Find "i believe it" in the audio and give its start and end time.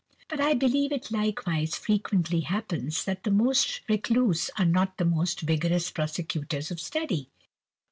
0.39-1.11